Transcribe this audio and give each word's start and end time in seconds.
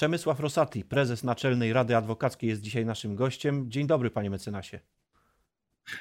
Przemysław 0.00 0.40
Rosati, 0.40 0.84
prezes 0.84 1.24
Naczelnej 1.24 1.72
Rady 1.72 1.96
Adwokackiej 1.96 2.50
jest 2.50 2.62
dzisiaj 2.62 2.86
naszym 2.86 3.16
gościem. 3.16 3.70
Dzień 3.70 3.86
dobry 3.86 4.10
panie 4.10 4.30
mecenasie. 4.30 4.80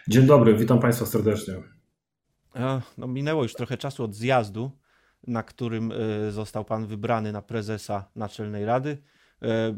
Dzień 0.08 0.26
dobry, 0.26 0.56
witam 0.56 0.80
państwa 0.80 1.06
serdecznie. 1.06 1.54
No, 2.98 3.08
minęło 3.08 3.44
już 3.44 3.54
trochę 3.54 3.78
czasu 3.78 4.04
od 4.04 4.16
zjazdu, 4.16 4.72
na 5.28 5.44
którym 5.44 5.92
e, 5.92 6.32
został 6.32 6.66
pan 6.66 6.88
wybrany 6.88 7.32
na 7.32 7.42
prezesa 7.42 8.10
Naczelnej 8.16 8.66
Rady. 8.66 8.98
E, 9.42 9.76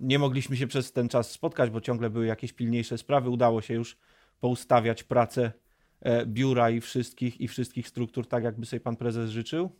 nie 0.00 0.18
mogliśmy 0.18 0.56
się 0.56 0.66
przez 0.66 0.92
ten 0.92 1.08
czas 1.08 1.30
spotkać, 1.30 1.70
bo 1.70 1.80
ciągle 1.80 2.10
były 2.10 2.26
jakieś 2.26 2.52
pilniejsze 2.52 2.98
sprawy. 2.98 3.30
Udało 3.30 3.62
się 3.62 3.74
już 3.74 3.98
poustawiać 4.40 5.02
pracę 5.02 5.52
e, 6.00 6.26
biura 6.26 6.70
i 6.70 6.80
wszystkich, 6.80 7.40
i 7.40 7.48
wszystkich 7.48 7.88
struktur 7.88 8.28
tak, 8.28 8.44
jakby 8.44 8.66
sobie 8.66 8.80
pan 8.80 8.96
prezes 8.96 9.30
życzył? 9.30 9.76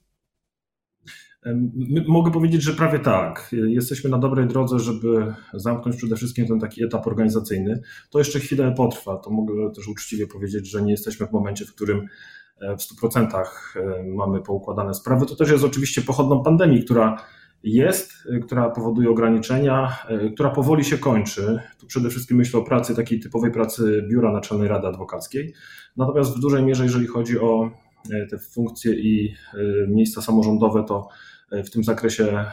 Mogę 2.06 2.30
powiedzieć, 2.30 2.62
że 2.62 2.72
prawie 2.72 2.98
tak. 2.98 3.50
Jesteśmy 3.52 4.10
na 4.10 4.18
dobrej 4.18 4.46
drodze, 4.46 4.78
żeby 4.78 5.34
zamknąć 5.54 5.96
przede 5.96 6.16
wszystkim 6.16 6.46
ten 6.46 6.60
taki 6.60 6.84
etap 6.84 7.06
organizacyjny. 7.06 7.80
To 8.10 8.18
jeszcze 8.18 8.40
chwilę 8.40 8.74
potrwa. 8.76 9.16
To 9.16 9.30
mogę 9.30 9.72
też 9.72 9.88
uczciwie 9.88 10.26
powiedzieć, 10.26 10.70
że 10.70 10.82
nie 10.82 10.90
jesteśmy 10.90 11.26
w 11.26 11.32
momencie, 11.32 11.64
w 11.64 11.74
którym 11.74 12.06
e, 12.60 12.76
w 12.76 12.80
100% 12.80 13.44
e, 13.76 14.04
mamy 14.04 14.42
poukładane 14.42 14.94
sprawy. 14.94 15.26
To 15.26 15.36
też 15.36 15.50
jest 15.50 15.64
oczywiście 15.64 16.02
pochodną 16.02 16.42
pandemii, 16.42 16.84
która 16.84 17.16
jest, 17.62 18.12
e, 18.32 18.38
która 18.38 18.70
powoduje 18.70 19.10
ograniczenia, 19.10 19.98
która 20.34 20.50
powoli 20.50 20.84
się 20.84 20.98
kończy. 20.98 21.58
Tu 21.78 21.86
przede 21.86 22.10
wszystkim 22.10 22.36
myślę 22.36 22.60
o 22.60 22.62
pracy, 22.62 22.96
takiej 22.96 23.20
typowej 23.20 23.50
pracy 23.50 24.06
Biura 24.10 24.32
Naczelnej 24.32 24.68
Rady 24.68 24.86
Adwokackiej. 24.86 25.54
Natomiast 25.96 26.36
w 26.36 26.40
dużej 26.40 26.62
mierze, 26.62 26.82
jeżeli 26.82 27.06
chodzi 27.06 27.38
o 27.38 27.70
te 28.30 28.38
funkcje 28.38 28.94
i 28.94 29.34
miejsca 29.88 30.22
samorządowe, 30.22 30.84
to 30.88 31.08
w 31.52 31.70
tym 31.70 31.84
zakresie 31.84 32.24
e, 32.24 32.52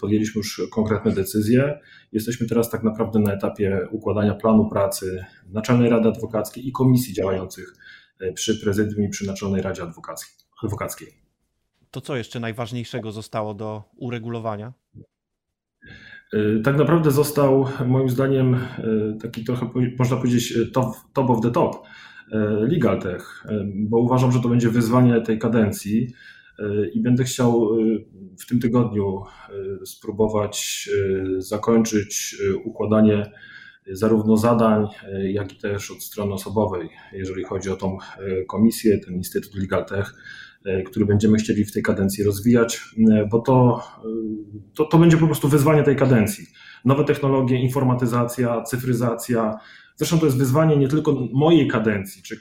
podjęliśmy 0.00 0.38
już 0.38 0.62
konkretne 0.72 1.12
decyzje. 1.12 1.78
Jesteśmy 2.12 2.46
teraz 2.46 2.70
tak 2.70 2.82
naprawdę 2.82 3.18
na 3.18 3.32
etapie 3.32 3.88
układania 3.90 4.34
planu 4.34 4.68
pracy 4.68 5.24
Naczelnej 5.48 5.90
Rady 5.90 6.08
Adwokackiej 6.08 6.68
i 6.68 6.72
komisji 6.72 7.14
działających 7.14 7.74
e, 8.20 8.32
przy 8.32 8.60
prezydium 8.60 9.06
i 9.06 9.08
przy 9.08 9.26
Naczelnej 9.26 9.62
Radzie 9.62 9.82
Adwokackiej. 10.62 11.08
To 11.90 12.00
co 12.00 12.16
jeszcze 12.16 12.40
najważniejszego 12.40 13.12
zostało 13.12 13.54
do 13.54 13.82
uregulowania? 13.96 14.72
E, 16.32 16.60
tak 16.64 16.76
naprawdę 16.76 17.10
został 17.10 17.66
moim 17.86 18.08
zdaniem 18.08 18.60
taki 19.22 19.44
trochę 19.44 19.70
można 19.98 20.16
powiedzieć 20.16 20.54
top, 20.72 20.94
top 21.12 21.30
of 21.30 21.40
the 21.40 21.50
top 21.50 21.86
Legal 22.60 23.00
Tech, 23.00 23.44
bo 23.74 23.98
uważam, 23.98 24.32
że 24.32 24.40
to 24.40 24.48
będzie 24.48 24.68
wyzwanie 24.68 25.20
tej 25.20 25.38
kadencji 25.38 26.08
i 26.94 27.00
będę 27.00 27.24
chciał 27.24 27.68
w 28.38 28.46
tym 28.46 28.60
tygodniu 28.60 29.22
e, 29.82 29.86
spróbować 29.86 30.88
e, 31.36 31.40
zakończyć 31.40 32.36
e, 32.50 32.56
układanie 32.56 33.32
zarówno 33.92 34.36
zadań, 34.36 34.86
jak 35.32 35.52
i 35.52 35.56
też 35.56 35.90
od 35.90 36.02
strony 36.02 36.32
osobowej, 36.32 36.88
jeżeli 37.12 37.44
chodzi 37.44 37.70
o 37.70 37.76
tą 37.76 37.98
komisję, 38.48 38.98
ten 38.98 39.14
Instytut 39.14 39.54
Legal 39.54 39.84
Tech, 39.84 40.14
który 40.86 41.06
będziemy 41.06 41.38
chcieli 41.38 41.64
w 41.64 41.72
tej 41.72 41.82
kadencji 41.82 42.24
rozwijać, 42.24 42.80
bo 43.30 43.38
to, 43.38 43.82
to, 44.74 44.84
to 44.84 44.98
będzie 44.98 45.16
po 45.16 45.26
prostu 45.26 45.48
wyzwanie 45.48 45.82
tej 45.82 45.96
kadencji. 45.96 46.46
Nowe 46.84 47.04
technologie, 47.04 47.56
informatyzacja, 47.56 48.62
cyfryzacja. 48.62 49.58
Zresztą 49.98 50.18
to 50.18 50.26
jest 50.26 50.38
wyzwanie 50.38 50.76
nie 50.76 50.88
tylko 50.88 51.28
mojej 51.32 51.68
kadencji, 51.68 52.22
czy, 52.22 52.40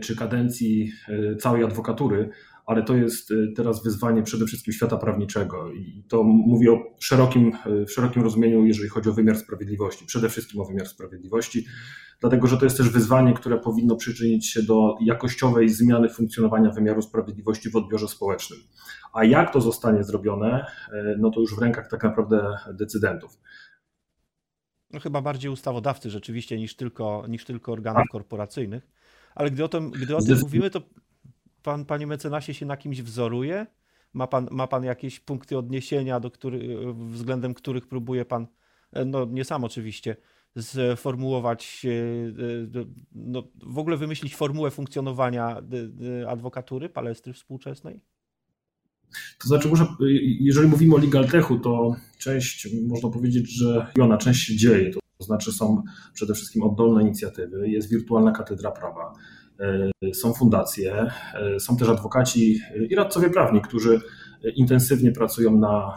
czy 0.00 0.16
kadencji 0.16 0.92
całej 1.38 1.64
adwokatury, 1.64 2.30
ale 2.70 2.82
to 2.82 2.96
jest 2.96 3.30
y, 3.30 3.52
teraz 3.56 3.82
wyzwanie 3.82 4.22
przede 4.22 4.46
wszystkim 4.46 4.74
świata 4.74 4.96
prawniczego 4.96 5.72
i 5.72 6.04
to 6.08 6.22
mówię 6.22 6.72
o 6.72 6.78
szerokim, 7.00 7.52
w 7.86 7.92
szerokim 7.92 8.22
rozumieniu, 8.22 8.64
jeżeli 8.64 8.88
chodzi 8.88 9.08
o 9.08 9.12
wymiar 9.12 9.36
sprawiedliwości, 9.36 10.06
przede 10.06 10.28
wszystkim 10.28 10.60
o 10.60 10.64
wymiar 10.64 10.86
sprawiedliwości, 10.86 11.66
dlatego 12.20 12.46
że 12.46 12.56
to 12.56 12.64
jest 12.64 12.76
też 12.76 12.88
wyzwanie, 12.88 13.34
które 13.34 13.58
powinno 13.58 13.96
przyczynić 13.96 14.46
się 14.46 14.62
do 14.62 14.96
jakościowej 15.00 15.68
zmiany 15.68 16.08
funkcjonowania 16.08 16.70
wymiaru 16.70 17.02
sprawiedliwości 17.02 17.70
w 17.70 17.76
odbiorze 17.76 18.08
społecznym. 18.08 18.58
A 19.12 19.24
jak 19.24 19.52
to 19.52 19.60
zostanie 19.60 20.04
zrobione, 20.04 20.66
no 21.18 21.30
to 21.30 21.40
już 21.40 21.56
w 21.56 21.58
rękach 21.58 21.88
tak 21.90 22.04
naprawdę 22.04 22.56
decydentów. 22.74 23.38
No 24.92 25.00
chyba 25.00 25.22
bardziej 25.22 25.50
ustawodawcy 25.50 26.10
rzeczywiście 26.10 26.58
niż 26.58 26.76
tylko, 26.76 27.24
niż 27.28 27.44
tylko 27.44 27.72
organów 27.72 28.02
korporacyjnych. 28.10 28.88
Ale 29.34 29.50
gdy 29.50 29.64
o 29.64 29.68
tym, 29.68 29.90
gdy 29.90 30.16
o 30.16 30.22
tym 30.22 30.38
mówimy, 30.40 30.70
to 30.70 30.82
pan, 31.62 31.84
panie 31.84 32.06
mecenasie, 32.06 32.54
się 32.54 32.66
na 32.66 32.76
kimś 32.76 33.02
wzoruje? 33.02 33.66
Ma 34.12 34.26
pan, 34.26 34.48
ma 34.50 34.66
pan 34.66 34.84
jakieś 34.84 35.20
punkty 35.20 35.58
odniesienia, 35.58 36.20
do 36.20 36.30
który, 36.30 36.76
względem 36.94 37.54
których 37.54 37.86
próbuje 37.86 38.24
pan, 38.24 38.46
e, 38.92 39.04
no 39.04 39.24
nie 39.24 39.44
sam 39.44 39.64
oczywiście, 39.64 40.16
sformułować, 40.96 41.86
e, 41.86 42.82
no, 43.12 43.42
w 43.62 43.78
ogóle 43.78 43.96
wymyślić 43.96 44.36
formułę 44.36 44.70
funkcjonowania 44.70 45.62
adwokatury, 46.28 46.88
palestry 46.88 47.32
współczesnej? 47.32 48.00
To 49.38 49.48
znaczy, 49.48 49.68
jeżeli 50.40 50.68
mówimy 50.68 50.94
o 50.94 50.98
legal 50.98 51.28
techu, 51.28 51.58
to 51.58 51.96
część, 52.18 52.68
można 52.88 53.10
powiedzieć, 53.10 53.58
że 53.58 53.86
ona 54.00 54.18
część 54.18 54.46
się 54.46 54.56
dzieje. 54.56 54.90
To 55.18 55.24
znaczy, 55.24 55.52
są 55.52 55.82
przede 56.14 56.34
wszystkim 56.34 56.62
oddolne 56.62 57.02
inicjatywy, 57.02 57.68
jest 57.68 57.90
wirtualna 57.90 58.32
katedra 58.32 58.70
prawa, 58.70 59.12
E, 59.60 60.14
są 60.14 60.34
fundacje, 60.34 61.10
e, 61.34 61.60
są 61.60 61.76
też 61.76 61.88
adwokaci 61.88 62.58
i 62.90 62.94
radcowie 62.94 63.30
prawni, 63.30 63.60
którzy 63.60 64.00
intensywnie 64.54 65.12
pracują 65.12 65.58
na 65.58 65.96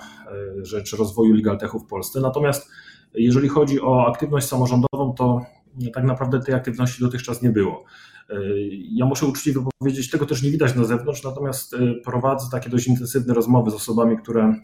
e, 0.61 0.65
rzecz 0.65 0.93
rozwoju 0.93 1.33
legal 1.33 1.57
techu 1.57 1.79
w 1.79 1.85
Polsce. 1.85 2.21
Natomiast 2.21 2.71
jeżeli 3.13 3.49
chodzi 3.49 3.81
o 3.81 4.07
aktywność 4.07 4.47
samorządową, 4.47 5.13
to 5.17 5.45
tak 5.93 6.03
naprawdę 6.03 6.39
tej 6.39 6.55
aktywności 6.55 7.03
dotychczas 7.03 7.41
nie 7.41 7.49
było. 7.49 7.83
Ja 8.91 9.05
muszę 9.05 9.25
uczciwie 9.25 9.65
powiedzieć, 9.79 10.09
tego 10.09 10.25
też 10.25 10.43
nie 10.43 10.51
widać 10.51 10.75
na 10.75 10.83
zewnątrz, 10.83 11.23
natomiast 11.23 11.75
prowadzę 12.03 12.47
takie 12.51 12.69
dość 12.69 12.87
intensywne 12.87 13.33
rozmowy 13.33 13.71
z 13.71 13.73
osobami, 13.73 14.17
które 14.17 14.55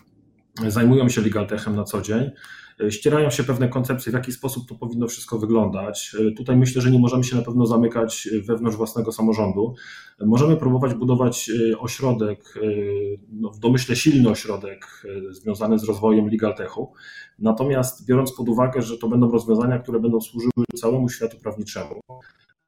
zajmują 0.68 1.10
się 1.10 1.22
legal 1.22 1.48
techem 1.48 1.76
na 1.76 1.84
co 1.84 2.02
dzień 2.02 2.32
ścierają 2.90 3.30
się 3.30 3.44
pewne 3.44 3.70
koncepcje, 3.70 4.12
w 4.12 4.16
jaki 4.16 4.32
sposób 4.32 4.70
to 4.70 4.76
powinno 4.76 5.08
wszystko 5.08 5.40
wyglądać. 5.40 6.16
Tutaj 6.38 6.58
myślę, 6.58 6.82
że 6.82 6.92
nie 6.92 7.00
możemy 7.00 7.24
się 7.24 7.36
na 7.36 7.42
pewno 7.42 7.66
zamykać 7.66 8.30
wewnątrz 8.48 8.78
własnego 8.78 9.12
samorządu. 9.12 9.76
Możemy 10.20 10.58
próbować 10.58 10.94
budować 10.94 11.50
e, 11.72 11.80
ośrodek, 11.80 12.54
e, 12.58 12.62
no 13.32 13.50
w 13.50 13.60
domyśle 13.60 13.96
silny 13.96 14.30
ośrodek 14.30 15.06
e, 15.30 15.34
związany 15.34 15.80
z 15.80 15.84
rozwojem 15.84 16.30
legal 16.30 16.56
techu. 16.56 16.94
Natomiast 17.40 18.06
biorąc 18.06 18.32
pod 18.32 18.50
uwagę, 18.50 18.82
że 18.82 18.98
to 18.98 19.08
będą 19.08 19.32
rozwiązania, 19.32 19.80
które 19.80 20.00
będą 20.00 20.22
służyły 20.22 20.66
całemu 20.76 21.10
światu 21.10 21.38
prawniczemu, 21.44 22.00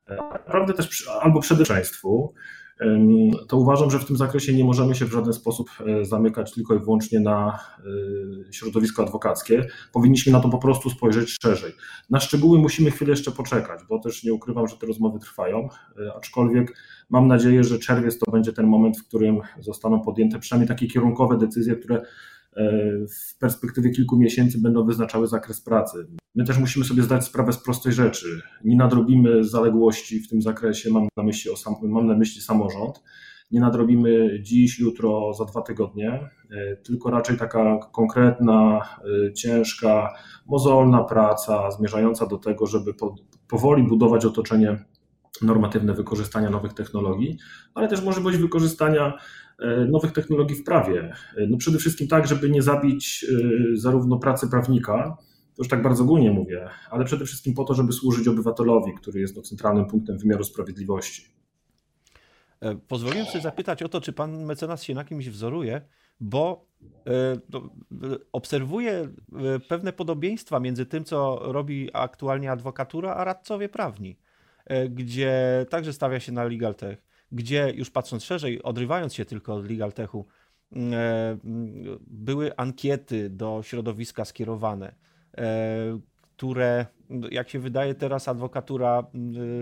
naprawdę 0.08 0.74
też 0.74 1.08
albo 1.22 1.40
przedeczeństwu, 1.40 2.34
to 3.48 3.58
uważam, 3.58 3.92
że 3.92 4.00
w 4.00 4.06
tym 4.06 4.18
zakresie 4.18 4.54
nie 4.54 4.64
możemy 4.64 4.96
się 4.96 5.06
w 5.06 5.12
żaden 5.12 5.34
sposób 5.34 5.70
e, 5.80 6.06
zamykać 6.06 6.54
tylko 6.54 6.76
i 6.76 6.80
wyłącznie 6.80 7.20
na 7.20 7.60
e, 8.50 8.54
środowisko 8.54 9.04
adwokackie. 9.04 9.68
Powinniśmy 9.94 10.32
na 10.32 10.40
to 10.40 10.50
po 10.50 10.58
prostu 10.58 10.90
spojrzeć 10.90 11.38
szerzej. 11.42 11.74
Na 12.10 12.20
szczegóły 12.20 12.60
musimy 12.60 12.92
chwilę 12.92 13.12
jeszcze 13.12 13.32
poczekać, 13.32 13.80
bo 13.90 14.00
też 14.00 14.24
nie 14.24 14.34
ukrywam, 14.34 14.68
że 14.68 14.78
te 14.78 14.86
rozmowy 14.86 15.20
trwają, 15.20 15.70
e, 16.08 16.14
aczkolwiek 16.18 16.78
mam 17.10 17.28
nadzieję, 17.28 17.64
że 17.64 17.80
czerwiec 17.80 18.20
to 18.20 18.32
będzie 18.32 18.54
ten 18.54 18.68
moment, 18.68 18.98
w 18.98 19.08
którym 19.08 19.40
zostaną 19.60 20.02
podjęte 20.02 20.40
przynajmniej 20.40 20.68
takie 20.68 20.88
kierunkowe 20.88 21.38
decyzje, 21.38 21.76
które 21.76 22.02
w 23.18 23.38
perspektywie 23.40 23.92
kilku 23.92 24.18
miesięcy 24.18 24.62
będą 24.62 24.86
wyznaczały 24.86 25.28
zakres 25.28 25.62
pracy. 25.62 26.08
My 26.36 26.46
też 26.46 26.58
musimy 26.58 26.86
sobie 26.86 27.04
zdać 27.04 27.26
sprawę 27.26 27.54
z 27.54 27.58
prostej 27.58 27.94
rzeczy. 27.94 28.42
Nie 28.64 28.76
nadrobimy 28.76 29.44
zaległości 29.44 30.20
w 30.20 30.30
tym 30.30 30.42
zakresie, 30.42 30.90
mam 30.90 31.08
na 31.18 31.24
myśli, 31.24 31.52
mam 31.84 32.08
na 32.08 32.16
myśli 32.16 32.42
samorząd. 32.42 33.04
Nie 33.52 33.60
nadrobimy 33.60 34.40
dziś, 34.42 34.80
jutro, 34.80 35.34
za 35.34 35.46
dwa 35.46 35.62
tygodnie, 35.62 36.30
e, 36.52 36.76
tylko 36.76 37.12
raczej 37.12 37.38
taka 37.38 37.80
konkretna, 37.92 38.82
e, 39.28 39.34
ciężka, 39.34 40.14
mozolna 40.46 41.04
praca 41.04 41.72
zmierzająca 41.72 42.26
do 42.26 42.38
tego, 42.38 42.68
żeby 42.68 42.94
powoli 43.48 43.84
budować 43.84 44.26
otoczenie 44.26 44.86
normatywne 45.42 45.94
wykorzystania 45.94 46.50
nowych 46.50 46.74
technologii, 46.74 47.38
ale 47.74 47.88
też 47.88 48.04
możliwość 48.04 48.38
wykorzystania 48.38 49.08
e, 49.08 49.51
nowych 49.90 50.12
technologii 50.12 50.56
w 50.56 50.64
prawie. 50.64 51.14
No 51.50 51.58
przede 51.58 51.78
wszystkim 51.78 52.08
tak, 52.08 52.28
żeby 52.28 52.50
nie 52.50 52.62
zabić 52.62 53.26
zarówno 53.74 54.20
pracy 54.20 54.50
prawnika, 54.50 55.18
to 55.56 55.64
już 55.64 55.68
tak 55.68 55.82
bardzo 55.82 56.04
ogólnie 56.04 56.32
mówię, 56.32 56.70
ale 56.90 57.06
przede 57.06 57.26
wszystkim 57.26 57.54
po 57.54 57.64
to, 57.64 57.74
żeby 57.74 57.94
służyć 57.94 58.28
obywatelowi, 58.28 58.94
który 58.94 59.20
jest 59.20 59.36
no, 59.36 59.42
centralnym 59.42 59.86
punktem 59.86 60.18
wymiaru 60.18 60.44
sprawiedliwości. 60.44 61.26
E, 62.62 62.76
pozwoliłem 62.76 63.26
sobie 63.26 63.42
zapytać 63.42 63.84
o 63.84 63.90
to, 63.90 64.02
czy 64.02 64.14
pan 64.14 64.46
mecenas 64.46 64.84
się 64.84 64.94
na 64.94 65.04
kimś 65.04 65.30
wzoruje, 65.30 65.82
bo 66.20 66.66
e, 67.08 67.38
obserwuję 68.32 68.92
e, 68.92 69.10
pewne 69.60 69.94
podobieństwa 69.94 70.60
między 70.60 70.86
tym, 70.86 71.04
co 71.04 71.40
robi 71.44 71.90
aktualnie 71.94 72.52
adwokatura, 72.52 73.16
a 73.16 73.24
radcowie 73.24 73.70
prawni, 73.70 74.18
gdzie 74.90 75.66
także 75.70 75.94
stawia 75.94 76.20
się 76.20 76.32
na 76.32 76.44
legal 76.44 76.76
tech, 76.76 77.04
gdzie 77.32 77.74
już 77.76 77.90
patrząc 77.90 78.24
szerzej, 78.24 78.64
odrywając 78.64 79.14
się 79.14 79.26
tylko 79.26 79.56
od 79.56 79.70
legal 79.70 79.94
techu, 79.94 80.26
były 82.08 82.56
ankiety 82.58 83.30
do 83.30 83.60
środowiska 83.64 84.26
skierowane, 84.26 84.96
które, 86.38 86.86
jak 87.32 87.50
się 87.50 87.60
wydaje, 87.60 87.96
teraz 87.96 88.28
adwokatura 88.28 89.04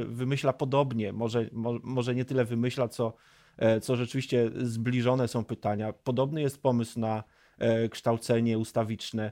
wymyśla 0.06 0.54
podobnie. 0.54 1.14
Może, 1.14 1.50
może 1.84 2.16
nie 2.16 2.26
tyle 2.26 2.46
wymyśla, 2.46 2.88
co, 2.88 3.14
co 3.82 3.96
rzeczywiście 3.96 4.52
zbliżone 4.56 5.28
są 5.28 5.46
pytania. 5.46 5.94
Podobny 5.94 6.42
jest 6.42 6.62
pomysł 6.62 7.00
na 7.00 7.24
kształcenie 7.92 8.58
ustawiczne. 8.58 9.32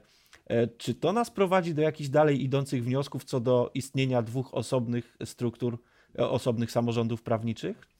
Czy 0.78 0.94
to 0.94 1.12
nas 1.12 1.30
prowadzi 1.30 1.74
do 1.74 1.82
jakichś 1.82 2.08
dalej 2.10 2.44
idących 2.44 2.84
wniosków 2.84 3.24
co 3.24 3.40
do 3.40 3.70
istnienia 3.74 4.22
dwóch 4.22 4.54
osobnych 4.54 5.16
struktur, 5.24 5.78
osobnych 6.18 6.70
samorządów 6.70 7.22
prawniczych? 7.22 7.97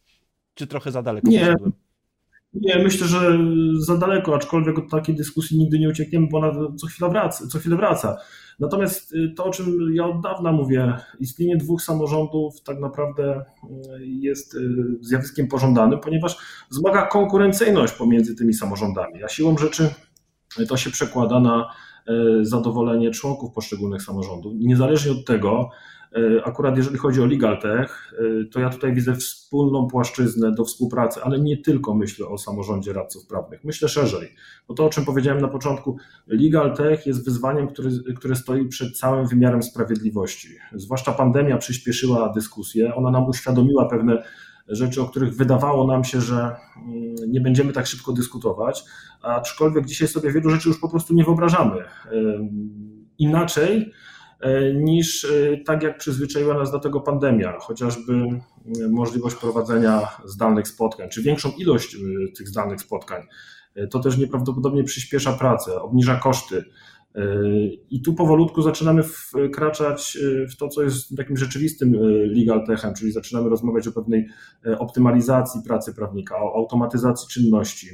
Czy 0.59 0.67
trochę 0.67 0.91
za 0.91 1.03
daleko 1.03 1.31
nie. 1.31 1.55
Nie, 2.55 2.83
myślę, 2.83 3.07
że 3.07 3.39
za 3.79 3.97
daleko, 3.97 4.35
aczkolwiek 4.35 4.79
od 4.79 4.91
takiej 4.91 5.15
dyskusji 5.15 5.59
nigdy 5.59 5.79
nie 5.79 5.89
uciekniemy, 5.89 6.27
bo 6.31 6.39
ona 6.39 6.53
co 6.77 6.87
chwilę 6.87 7.11
wraca. 7.11 7.47
Co 7.47 7.59
chwilę 7.59 7.77
wraca. 7.77 8.17
Natomiast 8.59 9.15
y, 9.15 9.33
to, 9.37 9.45
o 9.45 9.51
czym 9.51 9.95
ja 9.95 10.07
od 10.07 10.23
dawna 10.23 10.53
mówię, 10.53 10.95
istnienie 11.21 11.57
dwóch 11.57 11.83
samorządów 11.83 12.63
tak 12.63 12.81
naprawdę 12.81 13.41
y, 13.41 14.07
jest 14.07 14.55
y, 14.55 14.61
zjawiskiem 15.01 15.49
pożądanym, 15.49 16.01
ponieważ 16.01 16.37
wzmaga 16.71 17.07
konkurencyjność 17.07 17.93
pomiędzy 17.93 18.37
tymi 18.37 18.55
samorządami, 18.55 19.25
a 19.25 19.29
siłą 19.29 19.59
rzeczy 19.59 19.89
to 20.69 20.77
się 20.77 20.91
przekłada 20.91 21.41
na 21.41 21.71
zadowolenie 22.43 23.11
członków 23.11 23.53
poszczególnych 23.53 24.03
samorządów. 24.03 24.53
Niezależnie 24.57 25.13
od 25.13 25.25
tego, 25.25 25.71
akurat 26.45 26.77
jeżeli 26.77 26.99
chodzi 26.99 27.23
o 27.23 27.27
LegalTech, 27.27 28.15
e, 28.19 28.45
to 28.45 28.61
ja 28.61 28.71
tutaj 28.71 28.95
widzę 28.95 29.15
wspólną 29.15 29.87
płaszczyznę 29.87 30.53
do 30.53 30.65
współpracy, 30.65 31.21
ale 31.23 31.41
nie 31.41 31.57
tylko 31.57 31.95
myślę 31.95 32.27
o 32.27 32.39
samorządzie 32.39 32.93
radców 32.93 33.27
prawnych. 33.27 33.65
Myślę 33.65 33.89
szerzej, 33.89 34.35
bo 34.69 34.75
to 34.75 34.85
o 34.85 34.89
czym 34.89 35.05
powiedziałem 35.05 35.41
na 35.41 35.49
początku, 35.49 35.97
LegalTech 36.27 37.07
jest 37.07 37.25
wyzwaniem, 37.25 37.69
które 38.17 38.37
stoi 38.37 38.69
przed 38.69 38.99
całym 38.99 39.27
wymiarem 39.27 39.63
sprawiedliwości. 39.63 40.49
Zwłaszcza 40.73 41.13
pandemia 41.13 41.59
przyspieszyła 41.59 42.33
dyskusję, 42.33 42.95
ona 42.95 43.11
nam 43.11 43.29
uświadomiła 43.29 43.89
pewne 43.89 44.23
rzeczy, 44.69 45.03
o 45.03 45.07
których 45.07 45.37
wydawało 45.37 45.87
nam 45.87 46.05
się, 46.05 46.21
że 46.21 46.37
mm, 46.37 47.15
nie 47.29 47.41
będziemy 47.41 47.73
tak 47.73 47.87
szybko 47.87 48.13
dyskutować, 48.13 48.85
aczkolwiek 49.23 49.87
dzisiaj 49.87 50.09
sobie 50.09 50.33
wielu 50.33 50.51
rzeczy 50.51 50.69
już 50.69 50.81
po 50.81 50.89
prostu 50.89 51.15
nie 51.15 51.25
wyobrażamy. 51.25 51.85
Inaczej 53.19 53.93
E, 53.93 53.93
niż 54.75 55.25
e, 55.25 55.57
tak 55.57 55.83
jak 55.83 55.99
przyzwyczaiła 55.99 56.55
nas 56.55 56.73
do 56.73 56.79
tego 56.79 57.01
pandemia, 57.01 57.59
chociażby 57.61 58.13
e, 58.13 58.89
możliwość 58.89 59.37
prowadzenia 59.37 60.09
zdalnych 60.25 60.69
spotkań, 60.69 61.09
czy 61.09 61.23
większą 61.23 61.51
ilość 61.51 61.97
tych 62.37 62.49
zdalnych 62.49 62.81
spotkań. 62.81 63.23
To 63.91 63.99
też 63.99 64.19
nieprawdopodobnie 64.19 64.85
przyspiesza 64.85 65.33
pracę, 65.33 65.81
obniża 65.81 66.17
koszty. 66.17 66.65
I 67.91 68.03
tu 68.03 68.15
powolutku 68.15 68.63
zaczynamy 68.63 69.03
wkraczać 69.03 70.19
w 70.51 70.57
to, 70.57 70.69
co 70.69 70.83
jest 70.83 71.17
takim 71.17 71.37
rzeczywistym 71.37 71.93
legal 72.37 72.67
techem, 72.67 72.95
czyli 72.95 73.13
zaczynamy 73.13 73.49
rozmawiać 73.49 73.89
o 73.89 73.93
pewnej 73.93 74.27
optymalizacji 74.79 75.61
pracy 75.67 75.95
prawnika, 75.95 76.37
o 76.37 76.55
automatyzacji 76.55 77.29
czynności 77.29 77.89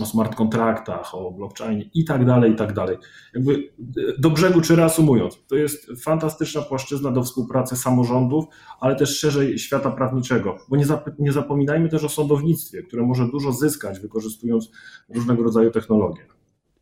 o 0.00 0.06
smart 0.06 0.34
kontraktach, 0.34 1.14
o 1.14 1.30
blockchainie 1.30 1.90
i 1.94 2.04
tak 2.04 2.24
dalej, 2.24 2.52
i 2.52 2.56
tak 2.56 2.72
dalej. 2.72 2.96
Jakby 3.34 3.72
do 4.18 4.30
brzegu 4.30 4.60
czy 4.60 4.76
reasumując, 4.76 5.38
to 5.48 5.56
jest 5.56 5.92
fantastyczna 6.02 6.62
płaszczyzna 6.62 7.10
do 7.10 7.22
współpracy 7.22 7.76
samorządów, 7.76 8.44
ale 8.80 8.96
też 8.96 9.18
szerzej 9.18 9.58
świata 9.58 9.90
prawniczego, 9.90 10.58
bo 10.68 10.76
nie, 10.76 10.84
zap, 10.84 11.10
nie 11.18 11.32
zapominajmy 11.32 11.88
też 11.88 12.04
o 12.04 12.08
sądownictwie, 12.08 12.82
które 12.82 13.02
może 13.02 13.28
dużo 13.28 13.52
zyskać 13.52 14.00
wykorzystując 14.00 14.70
różnego 15.08 15.42
rodzaju 15.42 15.70
technologie. 15.70 16.26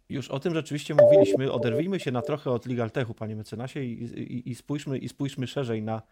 Już 0.08 0.28
o 0.28 0.40
tym 0.40 0.54
rzeczywiście 0.54 0.94
mówiliśmy. 0.94 1.52
Oderwijmy 1.52 2.00
się 2.00 2.10
na 2.10 2.22
trochę 2.22 2.50
od 2.50 2.66
Legal 2.66 2.90
Techu, 2.90 3.14
panie 3.14 3.36
mecenasie, 3.36 3.84
i, 3.84 4.02
i, 4.02 4.50
i, 4.50 4.54
spójrzmy, 4.54 4.98
i 4.98 5.08
spójrzmy 5.08 5.46
szerzej 5.46 5.82
na 5.82 5.96
e, 5.96 6.02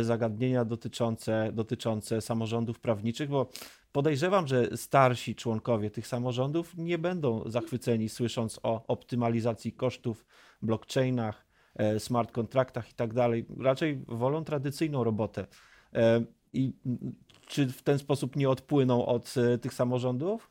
zagadnienia 0.00 0.64
dotyczące, 0.64 1.50
dotyczące 1.52 2.20
samorządów 2.20 2.80
prawniczych, 2.80 3.28
bo 3.28 3.50
Podejrzewam, 3.92 4.46
że 4.46 4.76
starsi 4.76 5.34
członkowie 5.34 5.90
tych 5.90 6.06
samorządów 6.06 6.76
nie 6.76 6.98
będą 6.98 7.42
zachwyceni 7.46 8.08
słysząc 8.08 8.60
o 8.62 8.86
optymalizacji 8.86 9.72
kosztów, 9.72 10.26
blockchainach, 10.62 11.46
e, 11.76 12.00
smart 12.00 12.32
kontraktach 12.32 12.90
i 12.90 12.94
tak 12.94 13.14
dalej. 13.14 13.46
Raczej 13.60 14.04
wolą 14.08 14.44
tradycyjną 14.44 15.04
robotę. 15.04 15.46
E, 15.94 16.24
I 16.52 16.72
czy 17.46 17.66
w 17.66 17.82
ten 17.82 17.98
sposób 17.98 18.36
nie 18.36 18.48
odpłyną 18.50 19.06
od 19.06 19.34
e, 19.36 19.58
tych 19.58 19.74
samorządów? 19.74 20.50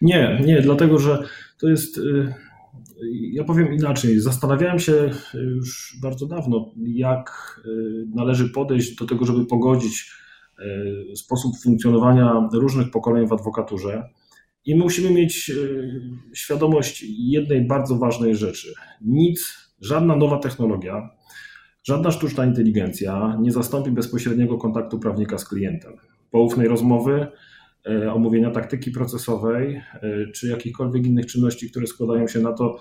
Nie, 0.00 0.40
nie, 0.44 0.60
dlatego 0.60 0.98
że 0.98 1.28
to 1.58 1.68
jest. 1.68 2.00
Ja 3.10 3.44
powiem 3.44 3.72
inaczej. 3.72 4.20
Zastanawiałem 4.20 4.78
się 4.78 5.10
już 5.34 5.98
bardzo 6.02 6.26
dawno, 6.26 6.72
jak 6.84 7.60
należy 8.14 8.48
podejść 8.48 8.96
do 8.96 9.06
tego, 9.06 9.24
żeby 9.24 9.46
pogodzić 9.46 10.12
E, 10.58 11.16
sposób 11.16 11.52
funkcjonowania 11.62 12.48
różnych 12.52 12.90
pokoleń 12.90 13.26
w 13.26 13.32
adwokaturze. 13.32 14.08
I 14.64 14.74
musimy 14.74 15.10
mieć 15.10 15.50
e, 15.50 15.54
świadomość 16.34 17.04
jednej 17.08 17.66
bardzo 17.66 17.98
ważnej 17.98 18.36
rzeczy. 18.36 18.74
Nic, 19.00 19.70
żadna 19.80 20.16
nowa 20.16 20.38
technologia, 20.38 21.10
żadna 21.84 22.10
sztuczna 22.10 22.46
inteligencja 22.46 23.38
nie 23.40 23.52
zastąpi 23.52 23.90
bezpośredniego 23.90 24.58
kontaktu 24.58 24.98
prawnika 24.98 25.38
z 25.38 25.48
klientem. 25.48 25.92
Poufnej 26.30 26.68
rozmowy, 26.68 27.12
e, 27.12 27.30
omówienia 28.12 28.50
taktyki 28.50 28.90
procesowej, 28.90 29.82
czy 30.34 30.48
jakichkolwiek 30.48 31.06
innych 31.06 31.26
czynności, 31.26 31.70
które 31.70 31.86
składają 31.86 32.28
się 32.28 32.40
na 32.40 32.52
to, 32.52 32.78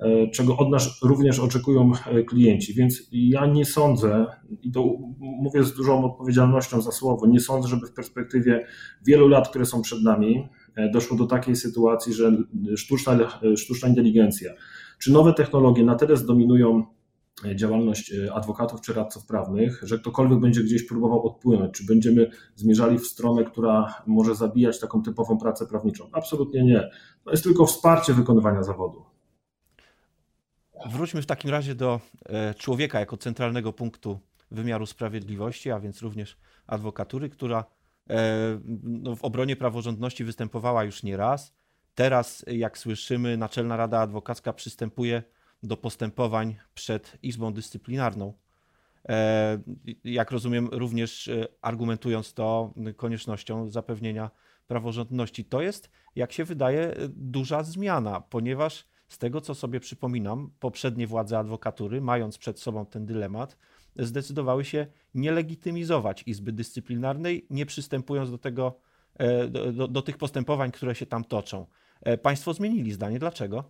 E, 0.00 0.30
czego 0.30 0.56
od 0.56 0.70
nas 0.70 1.02
również 1.02 1.38
oczekują 1.38 1.92
e, 2.06 2.22
klienci. 2.22 2.74
Więc 2.74 3.08
ja 3.12 3.46
nie 3.46 3.64
sądzę, 3.64 4.26
i 4.62 4.72
to 4.72 4.84
mówię 5.20 5.64
z 5.64 5.74
dużą 5.74 6.04
odpowiedzialnością 6.04 6.80
za 6.80 6.92
słowo, 6.92 7.26
nie 7.26 7.40
sądzę, 7.40 7.68
żeby 7.68 7.86
w 7.86 7.92
perspektywie 7.92 8.66
wielu 9.06 9.28
lat, 9.28 9.48
które 9.48 9.66
są 9.66 9.82
przed 9.82 10.02
nami, 10.02 10.48
e, 10.76 10.90
doszło 10.90 11.16
do 11.16 11.26
takiej 11.26 11.56
sytuacji, 11.56 12.12
że 12.12 12.36
sztuczna, 12.76 13.40
sztuczna 13.56 13.88
inteligencja 13.88 14.50
czy 14.98 15.12
nowe 15.12 15.34
technologie 15.34 15.84
na 15.84 15.94
tyle 15.94 16.16
zdominują 16.16 16.84
działalność 17.54 18.12
adwokatów 18.32 18.80
czy 18.80 18.92
radców 18.92 19.26
prawnych, 19.26 19.80
że 19.82 19.98
ktokolwiek 19.98 20.40
będzie 20.40 20.62
gdzieś 20.62 20.86
próbował 20.86 21.26
odpłynąć, 21.26 21.74
czy 21.74 21.86
będziemy 21.86 22.30
zmierzali 22.54 22.98
w 22.98 23.06
stronę, 23.06 23.44
która 23.44 24.02
może 24.06 24.34
zabijać 24.34 24.80
taką 24.80 25.02
typową 25.02 25.38
pracę 25.38 25.66
prawniczą. 25.66 26.08
Absolutnie 26.12 26.64
nie. 26.64 26.90
To 27.24 27.30
jest 27.30 27.42
tylko 27.42 27.66
wsparcie 27.66 28.14
wykonywania 28.14 28.62
zawodu. 28.62 29.04
Wróćmy 30.86 31.22
w 31.22 31.26
takim 31.26 31.50
razie 31.50 31.74
do 31.74 32.00
e, 32.26 32.54
człowieka 32.54 33.00
jako 33.00 33.16
centralnego 33.16 33.72
punktu 33.72 34.18
wymiaru 34.50 34.86
sprawiedliwości, 34.86 35.70
a 35.70 35.80
więc 35.80 36.02
również 36.02 36.36
adwokatury, 36.66 37.28
która 37.28 37.64
e, 38.10 38.60
no, 38.82 39.16
w 39.16 39.24
obronie 39.24 39.56
praworządności 39.56 40.24
występowała 40.24 40.84
już 40.84 41.02
nie 41.02 41.16
raz. 41.16 41.54
Teraz, 41.94 42.44
jak 42.46 42.78
słyszymy, 42.78 43.36
Naczelna 43.36 43.76
Rada 43.76 44.00
Adwokacka 44.00 44.52
przystępuje 44.52 45.22
do 45.66 45.76
postępowań 45.76 46.56
przed 46.74 47.18
Izbą 47.22 47.52
Dyscyplinarną. 47.52 48.32
E, 49.08 49.58
jak 50.04 50.30
rozumiem, 50.30 50.68
również 50.72 51.30
argumentując 51.60 52.34
to 52.34 52.74
koniecznością 52.96 53.70
zapewnienia 53.70 54.30
praworządności. 54.66 55.44
To 55.44 55.62
jest, 55.62 55.90
jak 56.16 56.32
się 56.32 56.44
wydaje, 56.44 56.94
duża 57.08 57.62
zmiana, 57.62 58.20
ponieważ 58.20 58.86
z 59.08 59.18
tego, 59.18 59.40
co 59.40 59.54
sobie 59.54 59.80
przypominam, 59.80 60.50
poprzednie 60.60 61.06
władze 61.06 61.38
adwokatury, 61.38 62.00
mając 62.00 62.38
przed 62.38 62.60
sobą 62.60 62.86
ten 62.86 63.06
dylemat, 63.06 63.56
zdecydowały 63.96 64.64
się 64.64 64.86
nie 65.14 65.32
legitymizować 65.32 66.22
Izby 66.26 66.52
Dyscyplinarnej, 66.52 67.46
nie 67.50 67.66
przystępując 67.66 68.30
do, 68.30 68.38
tego, 68.38 68.80
e, 69.14 69.48
do, 69.48 69.72
do, 69.72 69.88
do 69.88 70.02
tych 70.02 70.16
postępowań, 70.16 70.72
które 70.72 70.94
się 70.94 71.06
tam 71.06 71.24
toczą. 71.24 71.66
E, 72.00 72.18
państwo 72.18 72.54
zmienili 72.54 72.92
zdanie. 72.92 73.18
Dlaczego? 73.18 73.64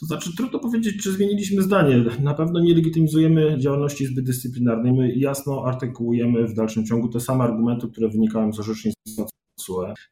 To 0.00 0.06
znaczy, 0.06 0.36
trudno 0.36 0.58
powiedzieć, 0.58 1.02
czy 1.02 1.12
zmieniliśmy 1.12 1.62
zdanie. 1.62 2.04
Na 2.20 2.34
pewno 2.34 2.60
nie 2.60 2.74
legitymizujemy 2.74 3.58
działalności 3.58 4.04
Izby 4.04 4.22
Dyscyplinarnej. 4.22 4.92
My 4.92 5.14
jasno 5.14 5.64
artykułujemy 5.66 6.46
w 6.46 6.54
dalszym 6.54 6.86
ciągu 6.86 7.08
te 7.08 7.20
same 7.20 7.44
argumenty, 7.44 7.88
które 7.88 8.08
wynikają 8.08 8.52
z 8.52 8.60
orzecznictwa. 8.60 9.26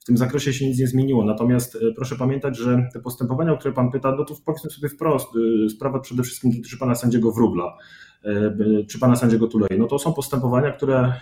W 0.01 0.05
tym 0.05 0.17
zakresie 0.17 0.53
się 0.53 0.69
nic 0.69 0.79
nie 0.79 0.87
zmieniło. 0.87 1.25
Natomiast 1.25 1.77
e, 1.77 1.79
proszę 1.97 2.17
pamiętać, 2.17 2.59
że 2.59 2.89
te 2.93 3.01
postępowania, 3.01 3.53
o 3.53 3.57
które 3.57 3.75
Pan 3.75 3.91
pyta, 3.91 4.17
no 4.17 4.25
to 4.25 4.35
powiedzmy 4.45 4.71
sobie 4.71 4.89
wprost, 4.89 5.29
e, 5.67 5.71
sprawa 5.71 6.01
przede 6.01 6.23
wszystkim 6.23 6.51
dotyczy 6.51 6.79
Pana 6.79 6.95
sędziego 6.95 7.33
Wróbla 7.33 7.77
e, 8.25 8.57
czy 8.91 8.99
Pana 8.99 9.17
sędziego 9.17 9.47
Tulei. 9.47 9.79
No 9.79 9.87
to 9.87 9.99
są 9.99 10.13
postępowania, 10.13 10.73
które 10.73 11.13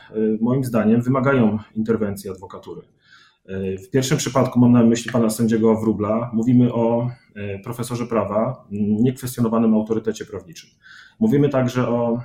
moim 0.41 0.65
zdaniem 0.65 1.03
wymagają 1.03 1.59
interwencji 1.75 2.31
adwokatury. 2.31 2.83
W 3.87 3.91
pierwszym 3.91 4.19
przypadku 4.19 4.61
mam 4.61 4.73
na 4.73 4.83
myśli 4.83 5.13
pana 5.13 5.31
sędziego 5.31 5.75
Wróbla. 5.81 6.31
Mówimy 6.35 6.73
o 6.73 7.11
profesorze 7.65 8.07
prawa, 8.07 8.67
niekwestionowanym 9.01 9.75
autorytecie 9.75 10.25
prawniczym. 10.25 10.71
Mówimy 11.21 11.49
także 11.49 11.89
o 11.89 12.21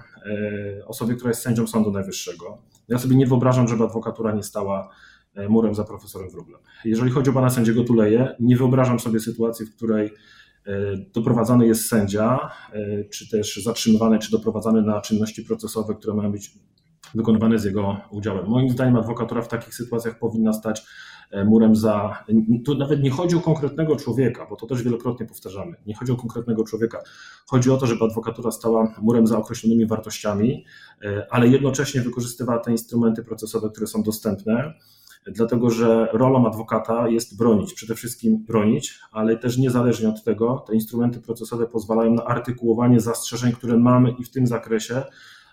osobie, 0.85 1.15
która 1.15 1.29
jest 1.29 1.41
sędzią 1.41 1.67
Sądu 1.67 1.91
Najwyższego. 1.91 2.57
Ja 2.87 2.97
sobie 2.97 3.15
nie 3.15 3.27
wyobrażam, 3.27 3.67
żeby 3.67 3.83
adwokatura 3.83 4.31
nie 4.31 4.43
stała 4.43 4.89
murem 5.49 5.75
za 5.75 5.83
profesorem 5.83 6.29
Wróblem. 6.29 6.61
Jeżeli 6.85 7.11
chodzi 7.11 7.29
o 7.29 7.33
pana 7.33 7.49
sędziego 7.49 7.83
Tuleje, 7.83 8.35
nie 8.39 8.57
wyobrażam 8.57 8.99
sobie 8.99 9.19
sytuacji, 9.19 9.65
w 9.65 9.75
której 9.75 10.11
doprowadzany 11.13 11.67
jest 11.67 11.87
sędzia, 11.87 12.51
czy 13.13 13.29
też 13.29 13.63
zatrzymywany, 13.63 14.19
czy 14.19 14.31
doprowadzany 14.31 14.81
na 14.81 15.01
czynności 15.01 15.43
procesowe, 15.43 15.95
które 15.95 16.13
mają 16.13 16.31
być 16.31 16.51
wykonywane 17.15 17.59
z 17.59 17.63
jego 17.63 17.97
udziałem. 18.11 18.47
Moim 18.47 18.69
zdaniem 18.69 18.95
adwokatura 18.95 19.41
w 19.41 19.47
takich 19.47 19.75
sytuacjach 19.75 20.19
powinna 20.19 20.53
stać 20.53 20.79
e, 20.79 20.83
murem 21.45 21.75
za. 21.75 22.23
Tu 22.65 22.77
nawet 22.77 23.03
nie 23.03 23.09
chodzi 23.09 23.35
o 23.35 23.39
konkretnego 23.39 23.95
człowieka, 23.95 24.47
bo 24.49 24.55
to 24.55 24.67
też 24.67 24.83
wielokrotnie 24.83 25.25
powtarzamy. 25.25 25.75
Nie 25.85 25.95
chodzi 25.95 26.11
o 26.11 26.15
konkretnego 26.15 26.63
człowieka. 26.63 27.01
Chodzi 27.47 27.71
o 27.71 27.77
to, 27.77 27.87
żeby 27.87 28.05
adwokatura 28.05 28.51
stała 28.51 28.93
murem 29.01 29.27
za 29.27 29.37
określonymi 29.37 29.85
wartościami, 29.85 30.65
e, 31.01 31.27
ale 31.29 31.47
jednocześnie 31.47 32.01
wykorzystywała 32.01 32.59
te 32.59 32.71
instrumenty 32.71 33.23
procesowe, 33.23 33.69
które 33.69 33.87
są 33.87 34.03
dostępne. 34.03 34.73
Dlatego, 35.31 35.69
że 35.69 36.07
rolą 36.13 36.47
adwokata 36.47 37.07
jest 37.07 37.37
bronić, 37.37 37.73
przede 37.73 37.95
wszystkim 37.95 38.43
bronić, 38.43 38.99
ale 39.11 39.37
też 39.37 39.57
niezależnie 39.57 40.09
od 40.09 40.23
tego, 40.23 40.63
te 40.67 40.73
instrumenty 40.73 41.21
procesowe 41.21 41.67
pozwalają 41.67 42.13
na 42.13 42.23
artykułowanie 42.23 42.99
zastrzeżeń, 42.99 43.51
które 43.51 43.77
mamy 43.77 44.11
i 44.11 44.23
w 44.23 44.31
tym 44.31 44.47
zakresie 44.47 45.03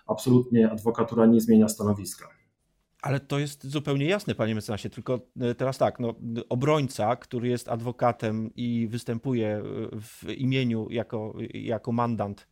absolutnie 0.07 0.71
adwokatura 0.71 1.25
nie 1.25 1.41
zmienia 1.41 1.67
stanowiska. 1.67 2.44
Ale 3.05 3.19
to 3.19 3.39
jest 3.39 3.67
zupełnie 3.67 4.05
jasne, 4.05 4.35
panie 4.35 4.55
mecenasie, 4.55 4.89
tylko 4.89 5.19
e, 5.41 5.55
teraz 5.55 5.77
tak, 5.77 5.99
no, 5.99 6.13
obrońca, 6.49 7.15
który 7.15 7.47
jest 7.47 7.69
adwokatem 7.69 8.51
i 8.55 8.87
występuje 8.87 9.47
e, 9.47 9.61
w 10.01 10.29
imieniu 10.37 10.87
jako, 10.89 11.33
jako 11.53 11.91
mandant, 11.91 12.47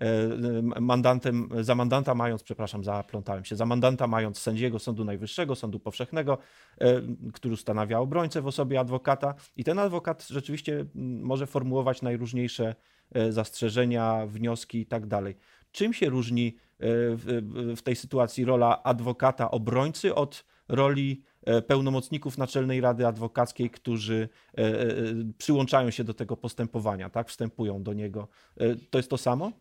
e, 0.00 0.80
mandantem, 0.80 1.48
za 1.60 1.74
mandanta 1.74 2.14
mając, 2.14 2.42
przepraszam, 2.42 2.84
zaplątałem 2.84 3.44
się, 3.44 3.56
za 3.56 3.66
mandanta 3.66 4.06
mając 4.06 4.38
sędziego 4.38 4.78
Sądu 4.78 5.04
Najwyższego, 5.04 5.54
Sądu 5.54 5.80
Powszechnego, 5.80 6.38
który 7.32 7.54
ustanawia 7.54 7.98
obrońcę 7.98 8.42
w 8.42 8.46
osobie 8.46 8.80
adwokata 8.80 9.34
i 9.56 9.64
ten 9.64 9.78
adwokat 9.78 10.26
rzeczywiście 10.28 10.84
może 11.22 11.46
formułować 11.46 12.02
najróżniejsze 12.02 12.74
zastrzeżenia, 13.28 14.26
wnioski 14.26 14.80
i 14.80 14.86
tak 14.86 15.06
dalej. 15.06 15.36
Czym 15.72 15.92
się 15.92 16.08
różni 16.08 16.56
w 17.76 17.78
tej 17.84 17.96
sytuacji 17.96 18.44
rola 18.44 18.82
adwokata 18.82 19.50
obrońcy 19.50 20.14
od 20.14 20.44
roli 20.68 21.22
e, 21.46 21.62
pełnomocników 21.62 22.38
Naczelnej 22.38 22.80
Rady 22.80 23.06
Adwokackiej, 23.06 23.70
którzy 23.70 24.28
e, 24.58 24.62
e, 24.62 24.86
przyłączają 25.38 25.90
się 25.90 26.04
do 26.04 26.14
tego 26.14 26.36
postępowania, 26.36 27.10
tak, 27.10 27.28
wstępują 27.28 27.82
do 27.82 27.92
niego. 27.92 28.28
To 28.90 28.98
jest 28.98 29.10
to 29.10 29.18
samo? 29.18 29.52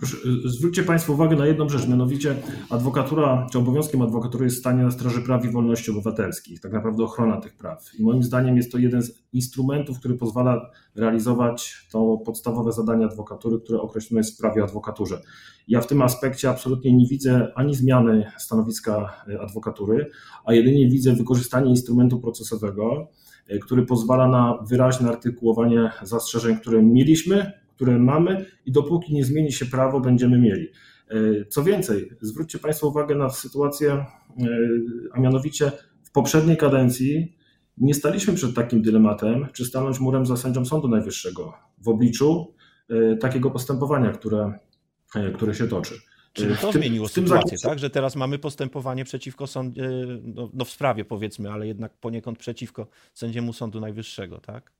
Proszę, 0.00 0.16
y, 0.46 0.48
zwróćcie 0.50 0.82
Państwo 0.82 1.12
uwagę 1.12 1.36
na 1.36 1.46
jedną 1.46 1.68
rzecz, 1.68 1.88
mianowicie 1.88 2.36
adwokatura, 2.70 3.46
czy 3.52 3.58
obowiązkiem 3.58 4.02
adwokatury 4.02 4.44
jest 4.44 4.58
stanie 4.58 4.82
na 4.82 4.90
straży 4.90 5.22
praw 5.22 5.44
i 5.44 5.48
wolności 5.48 5.90
obywatelskich, 5.90 6.60
tak 6.60 6.72
naprawdę 6.72 7.04
ochrona 7.04 7.40
tych 7.40 7.56
praw. 7.56 7.90
I 7.98 8.02
moim 8.02 8.22
zdaniem 8.22 8.56
jest 8.56 8.72
to 8.72 8.78
jeden 8.78 9.02
z 9.02 9.22
instrumentów, 9.32 9.98
który 9.98 10.14
pozwala 10.14 10.70
realizować 10.94 11.86
to 11.92 12.16
podstawowe 12.24 12.72
zadanie 12.72 13.04
adwokatury, 13.04 13.60
które 13.60 13.80
określone 13.80 14.20
jest 14.20 14.34
w 14.34 14.40
prawie 14.40 14.62
adwokaturze. 14.62 15.22
Ja 15.68 15.80
w 15.80 15.86
tym 15.86 16.02
aspekcie 16.02 16.50
absolutnie 16.50 16.96
nie 16.96 17.06
widzę 17.06 17.52
ani 17.54 17.74
zmiany 17.74 18.30
stanowiska 18.38 19.24
y, 19.28 19.40
adwokatury, 19.40 20.10
a 20.44 20.54
jedynie 20.54 20.88
widzę 20.88 21.12
wykorzystanie 21.12 21.70
instrumentu 21.70 22.20
procesowego, 22.20 23.08
y, 23.50 23.58
który 23.58 23.86
pozwala 23.86 24.28
na 24.28 24.58
wyraźne 24.68 25.08
artykułowanie 25.08 25.90
zastrzeżeń, 26.02 26.56
które 26.56 26.82
mieliśmy 26.82 27.65
które 27.76 27.98
mamy 27.98 28.46
i 28.66 28.72
dopóki 28.72 29.14
nie 29.14 29.24
zmieni 29.24 29.52
się 29.52 29.66
prawo, 29.66 30.00
będziemy 30.00 30.38
mieli. 30.38 30.68
E, 31.10 31.44
co 31.44 31.64
więcej, 31.64 32.10
zwróćcie 32.20 32.58
Państwo 32.58 32.88
uwagę 32.88 33.14
na 33.14 33.30
sytuację, 33.30 33.92
e, 33.92 34.06
a 35.12 35.20
mianowicie 35.20 35.72
w 36.04 36.10
poprzedniej 36.12 36.56
kadencji 36.56 37.36
nie 37.78 37.94
staliśmy 37.94 38.34
przed 38.34 38.54
takim 38.54 38.82
dylematem, 38.82 39.46
czy 39.52 39.64
stanąć 39.64 40.00
murem 40.00 40.26
za 40.26 40.36
sędzią 40.36 40.64
Sądu 40.64 40.88
Najwyższego 40.88 41.54
w 41.78 41.88
obliczu 41.88 42.54
e, 42.88 43.16
takiego 43.16 43.50
postępowania, 43.50 44.10
które, 44.10 44.58
które 45.34 45.54
się 45.54 45.68
toczy. 45.68 45.94
Czyli 46.32 46.56
to 46.56 46.72
tym, 46.72 46.82
zmieniło 46.82 47.08
sytuację, 47.08 47.40
zakresie... 47.40 47.68
tak? 47.68 47.78
Że 47.78 47.90
teraz 47.90 48.16
mamy 48.16 48.38
postępowanie 48.38 49.04
przeciwko 49.04 49.46
sądzie, 49.46 49.90
no, 50.22 50.50
no, 50.54 50.64
w 50.64 50.70
sprawie 50.70 51.04
powiedzmy, 51.04 51.52
ale 51.52 51.66
jednak 51.66 51.98
poniekąd 51.98 52.38
przeciwko 52.38 52.86
sędziemu 53.14 53.52
Sądu 53.52 53.80
Najwyższego, 53.80 54.40
tak? 54.40 54.72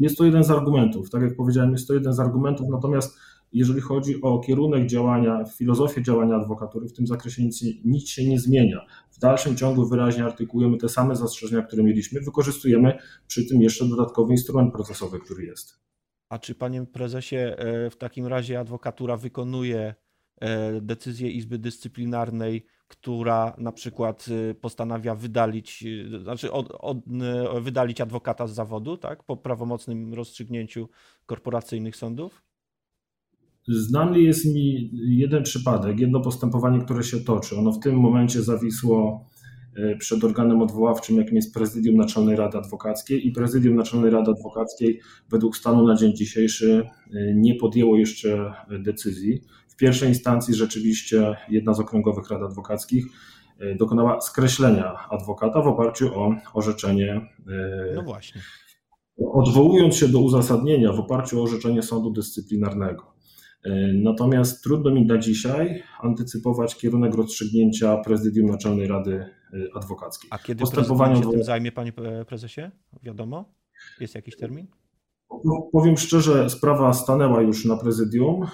Jest 0.00 0.18
to 0.18 0.24
jeden 0.24 0.44
z 0.44 0.50
argumentów. 0.50 1.10
Tak 1.10 1.22
jak 1.22 1.36
powiedziałem, 1.36 1.72
jest 1.72 1.88
to 1.88 1.94
jeden 1.94 2.12
z 2.12 2.20
argumentów, 2.20 2.66
natomiast 2.70 3.18
jeżeli 3.52 3.80
chodzi 3.80 4.22
o 4.22 4.38
kierunek 4.38 4.86
działania, 4.86 5.44
filozofię 5.44 6.02
działania 6.02 6.36
adwokatury, 6.36 6.88
w 6.88 6.92
tym 6.92 7.06
zakresie 7.06 7.44
nic, 7.44 7.64
nic 7.84 8.08
się 8.08 8.28
nie 8.28 8.38
zmienia. 8.38 8.86
W 9.10 9.18
dalszym 9.18 9.56
ciągu 9.56 9.86
wyraźnie 9.86 10.24
artykułujemy 10.24 10.76
te 10.76 10.88
same 10.88 11.16
zastrzeżenia, 11.16 11.62
które 11.62 11.82
mieliśmy, 11.82 12.20
wykorzystujemy 12.20 12.98
przy 13.26 13.46
tym 13.46 13.62
jeszcze 13.62 13.88
dodatkowy 13.88 14.32
instrument 14.32 14.74
procesowy, 14.74 15.18
który 15.18 15.44
jest. 15.44 15.80
A 16.28 16.38
czy 16.38 16.54
panie 16.54 16.86
prezesie, 16.86 17.36
e, 17.36 17.90
w 17.90 17.96
takim 17.96 18.26
razie 18.26 18.60
adwokatura 18.60 19.16
wykonuje 19.16 19.94
e, 20.40 20.80
decyzję 20.80 21.30
Izby 21.30 21.58
Dyscyplinarnej 21.58 22.66
która 22.90 23.54
na 23.58 23.72
przykład 23.72 24.28
y, 24.28 24.54
postanawia 24.54 25.14
wydalić, 25.14 25.84
y, 25.86 26.20
znaczy 26.22 26.52
od, 26.52 26.72
od, 26.78 26.96
y, 27.56 27.60
wydalić 27.60 28.00
adwokata 28.00 28.46
z 28.46 28.54
zawodu, 28.54 28.96
tak, 28.96 29.24
po 29.24 29.36
prawomocnym 29.36 30.14
rozstrzygnięciu 30.14 30.88
korporacyjnych 31.26 31.96
sądów? 31.96 32.42
Znany 33.68 34.20
jest 34.20 34.54
mi 34.54 34.90
jeden 34.92 35.42
przypadek, 35.42 36.00
jedno 36.00 36.20
postępowanie, 36.20 36.80
które 36.80 37.02
się 37.02 37.20
toczy. 37.20 37.56
Ono 37.56 37.72
w 37.72 37.80
tym 37.80 37.96
momencie 37.96 38.42
zawisło 38.42 39.26
przed 39.98 40.24
organem 40.24 40.62
odwoławczym, 40.62 41.16
jakim 41.16 41.36
jest 41.36 41.54
Prezydium 41.54 41.96
Naczelnej 41.96 42.36
Rady 42.36 42.58
Adwokackiej 42.58 43.26
i 43.26 43.32
Prezydium 43.32 43.76
Naczelnej 43.76 44.10
Rady 44.10 44.30
Adwokackiej 44.30 45.00
według 45.30 45.56
stanu 45.56 45.86
na 45.86 45.94
dzień 45.94 46.16
dzisiejszy 46.16 46.86
nie 47.34 47.54
podjęło 47.54 47.96
jeszcze 47.96 48.52
decyzji 48.68 49.40
pierwszej 49.80 50.08
instancji 50.08 50.54
rzeczywiście 50.54 51.36
jedna 51.48 51.74
z 51.74 51.80
okręgowych 51.80 52.30
rad 52.30 52.42
adwokackich 52.42 53.06
e, 53.58 53.74
dokonała 53.74 54.20
skreślenia 54.20 54.94
adwokata 55.10 55.62
w 55.62 55.66
oparciu 55.66 56.20
o 56.20 56.34
orzeczenie. 56.54 57.28
E, 57.48 57.94
no 57.94 58.02
właśnie. 58.02 58.40
Odwołując 59.32 59.96
się 59.96 60.08
do 60.08 60.20
uzasadnienia 60.20 60.92
w 60.92 61.00
oparciu 61.00 61.40
o 61.40 61.42
orzeczenie 61.42 61.82
sądu 61.82 62.10
dyscyplinarnego. 62.10 63.14
E, 63.64 63.92
natomiast 63.92 64.64
trudno 64.64 64.90
mi 64.90 65.06
na 65.06 65.18
dzisiaj 65.18 65.82
antycypować 66.00 66.76
kierunek 66.76 67.14
rozstrzygnięcia 67.14 67.96
prezydium 67.96 68.46
Naczelnej 68.46 68.86
Rady 68.86 69.24
Adwokackiej. 69.74 70.28
A 70.32 70.38
kiedy 70.38 70.60
Postępowanie 70.60 71.22
się 71.22 71.30
tym 71.30 71.44
zajmie, 71.44 71.72
panie 71.72 71.92
prezesie? 72.26 72.70
Wiadomo? 73.02 73.44
Jest 74.00 74.14
jakiś 74.14 74.36
termin? 74.36 74.66
No, 75.44 75.68
powiem 75.72 75.96
szczerze, 75.96 76.50
sprawa 76.50 76.92
stanęła 76.92 77.42
już 77.42 77.64
na 77.64 77.76
prezydium. 77.76 78.46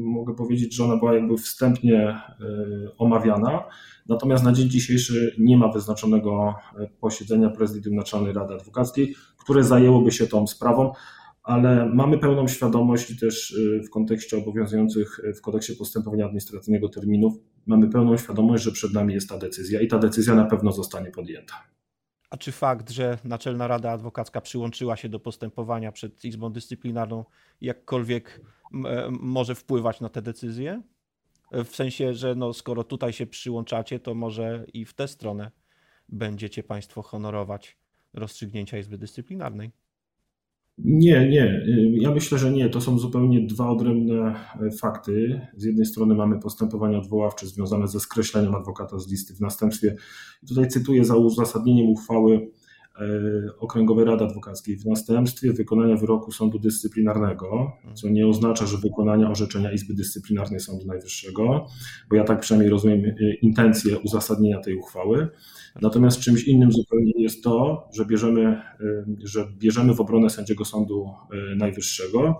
Mogę 0.00 0.34
powiedzieć, 0.34 0.76
że 0.76 0.84
ona 0.84 0.96
była 0.96 1.14
jakby 1.14 1.36
wstępnie 1.36 2.20
y, 2.40 2.96
omawiana. 2.98 3.64
Natomiast 4.08 4.44
na 4.44 4.52
dzień 4.52 4.68
dzisiejszy 4.68 5.36
nie 5.38 5.56
ma 5.56 5.72
wyznaczonego 5.72 6.54
y, 6.80 6.88
posiedzenia 7.00 7.50
prezydium 7.50 7.94
Naczelnej 7.94 8.32
Rady 8.32 8.54
Adwokackiej, 8.54 9.14
które 9.38 9.64
zajęłoby 9.64 10.10
się 10.10 10.26
tą 10.26 10.46
sprawą, 10.46 10.92
ale 11.42 11.90
mamy 11.94 12.18
pełną 12.18 12.48
świadomość 12.48 13.10
i 13.10 13.18
też 13.18 13.50
y, 13.50 13.82
w 13.86 13.90
kontekście 13.90 14.36
obowiązujących 14.36 15.20
w 15.36 15.40
kodeksie 15.40 15.76
postępowania 15.76 16.24
administracyjnego 16.24 16.88
terminów, 16.88 17.34
mamy 17.66 17.88
pełną 17.88 18.16
świadomość, 18.16 18.64
że 18.64 18.72
przed 18.72 18.92
nami 18.92 19.14
jest 19.14 19.28
ta 19.28 19.38
decyzja 19.38 19.80
i 19.80 19.88
ta 19.88 19.98
decyzja 19.98 20.34
na 20.34 20.44
pewno 20.44 20.72
zostanie 20.72 21.10
podjęta. 21.10 21.54
A 22.30 22.36
czy 22.36 22.52
fakt, 22.52 22.90
że 22.90 23.18
Naczelna 23.24 23.68
Rada 23.68 23.90
Adwokacka 23.90 24.40
przyłączyła 24.40 24.96
się 24.96 25.08
do 25.08 25.20
postępowania 25.20 25.92
przed 25.92 26.24
Izbą 26.24 26.52
Dyscyplinarną, 26.52 27.24
jakkolwiek 27.60 28.40
e, 28.84 29.08
może 29.20 29.54
wpływać 29.54 30.00
na 30.00 30.08
te 30.08 30.22
decyzje? 30.22 30.82
W 31.52 31.76
sensie, 31.76 32.14
że 32.14 32.34
no, 32.34 32.52
skoro 32.52 32.84
tutaj 32.84 33.12
się 33.12 33.26
przyłączacie, 33.26 34.00
to 34.00 34.14
może 34.14 34.64
i 34.72 34.84
w 34.84 34.94
tę 34.94 35.08
stronę 35.08 35.50
będziecie 36.08 36.62
Państwo 36.62 37.02
honorować 37.02 37.76
rozstrzygnięcia 38.12 38.78
Izby 38.78 38.98
Dyscyplinarnej. 38.98 39.70
Nie, 40.84 41.28
nie. 41.28 41.66
Ja 41.92 42.10
myślę, 42.10 42.38
że 42.38 42.50
nie. 42.50 42.68
To 42.68 42.80
są 42.80 42.98
zupełnie 42.98 43.40
dwa 43.40 43.68
odrębne 43.68 44.34
e, 44.60 44.70
fakty. 44.70 45.40
Z 45.56 45.64
jednej 45.64 45.86
strony 45.86 46.14
mamy 46.14 46.40
postępowanie 46.40 46.98
odwoławcze 46.98 47.46
związane 47.46 47.88
ze 47.88 48.00
skreśleniem 48.00 48.54
adwokata 48.54 48.98
z 48.98 49.10
listy 49.10 49.34
w 49.34 49.40
następstwie. 49.40 49.96
Tutaj 50.48 50.68
cytuję 50.68 51.04
za 51.04 51.16
uzasadnieniem 51.16 51.86
uchwały 51.90 52.50
Okręgowej 53.58 54.04
Rady 54.04 54.24
Adwokackiej 54.24 54.76
w 54.76 54.86
następstwie 54.86 55.52
wykonania 55.52 55.96
wyroku 55.96 56.32
sądu 56.32 56.58
dyscyplinarnego, 56.58 57.72
co 57.94 58.08
nie 58.08 58.26
oznacza, 58.26 58.66
że 58.66 58.76
wykonania 58.76 59.30
orzeczenia 59.30 59.72
Izby 59.72 59.94
Dyscyplinarnej 59.94 60.60
Sądu 60.60 60.86
Najwyższego, 60.86 61.66
bo 62.10 62.16
ja 62.16 62.24
tak 62.24 62.40
przynajmniej 62.40 62.70
rozumiem 62.70 63.02
intencję 63.42 63.98
uzasadnienia 63.98 64.60
tej 64.60 64.74
uchwały. 64.74 65.28
Natomiast 65.82 66.20
czymś 66.20 66.44
innym 66.44 66.72
zupełnie 66.72 67.12
jest 67.16 67.44
to, 67.44 67.88
że 67.92 68.06
bierzemy, 68.06 68.62
że 69.24 69.46
bierzemy 69.58 69.94
w 69.94 70.00
obronę 70.00 70.30
sędziego 70.30 70.64
Sądu 70.64 71.06
Najwyższego 71.56 72.38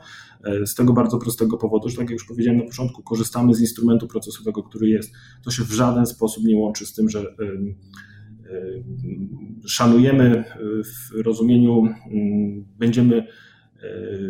z 0.66 0.74
tego 0.74 0.92
bardzo 0.92 1.18
prostego 1.18 1.56
powodu, 1.56 1.88
że 1.88 1.96
tak 1.96 2.10
jak 2.10 2.18
już 2.18 2.26
powiedziałem 2.28 2.58
na 2.58 2.66
początku, 2.66 3.02
korzystamy 3.02 3.54
z 3.54 3.60
instrumentu 3.60 4.06
procesowego, 4.06 4.62
który 4.62 4.88
jest. 4.88 5.12
To 5.44 5.50
się 5.50 5.62
w 5.62 5.72
żaden 5.72 6.06
sposób 6.06 6.44
nie 6.44 6.56
łączy 6.56 6.86
z 6.86 6.94
tym, 6.94 7.08
że 7.08 7.34
szanujemy 9.66 10.44
w 10.84 11.22
rozumieniu, 11.22 11.86
mm, 11.86 12.64
będziemy 12.78 13.16
e, 13.16 13.26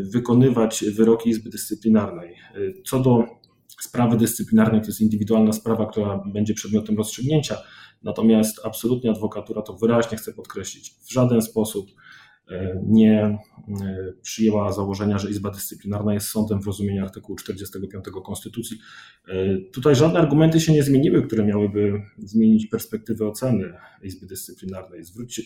wykonywać 0.02 0.84
wyroki 0.96 1.30
Izby 1.30 1.50
Dyscyplinarnej. 1.50 2.34
Co 2.84 3.00
do 3.00 3.24
sprawy 3.80 4.16
dyscyplinarnej, 4.16 4.80
to 4.80 4.86
jest 4.86 5.00
indywidualna 5.00 5.52
sprawa, 5.52 5.86
która 5.86 6.22
będzie 6.32 6.54
przedmiotem 6.54 6.96
rozstrzygnięcia, 6.96 7.56
natomiast 8.02 8.60
absolutnie 8.64 9.10
adwokatura 9.10 9.62
to 9.62 9.76
wyraźnie 9.76 10.18
chcę 10.18 10.32
podkreślić, 10.32 10.94
w 11.08 11.12
żaden 11.12 11.42
sposób 11.42 11.86
nie 12.86 13.20
e, 13.22 13.38
przyjęła 14.22 14.72
założenia, 14.72 15.18
że 15.18 15.30
Izba 15.30 15.50
Dyscyplinarna 15.50 16.14
jest 16.14 16.28
sądem 16.28 16.62
w 16.62 16.66
rozumieniu 16.66 17.04
artykułu 17.04 17.38
45 17.38 18.04
Konstytucji. 18.24 18.78
E, 19.28 19.58
tutaj 19.72 19.96
żadne 19.96 20.20
argumenty 20.20 20.60
się 20.60 20.72
nie 20.72 20.82
zmieniły, 20.82 21.22
które 21.22 21.44
miałyby 21.44 22.02
zmienić 22.18 22.66
perspektywę 22.66 23.28
oceny 23.28 23.72
Izby 24.02 24.26
Dyscyplinarnej. 24.26 25.04
Zwróćcie, 25.04 25.42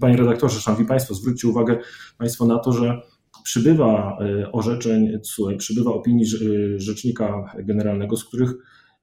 panie 0.00 0.16
redaktorze, 0.16 0.60
szanowni 0.60 0.86
państwo, 0.86 1.14
zwróćcie 1.14 1.48
uwagę 1.48 1.78
państwo 2.18 2.46
na 2.46 2.58
to, 2.58 2.72
że 2.72 3.00
przybywa 3.44 4.18
orzeczeń 4.52 5.20
CUE, 5.22 5.56
przybywa 5.56 5.90
opinii 5.90 6.26
Rzecznika 6.76 7.54
Generalnego, 7.58 8.16
z 8.16 8.24
których 8.24 8.54